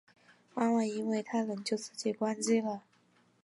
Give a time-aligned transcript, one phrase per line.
[0.55, 2.81] 妈妈因为太冷就自己关机了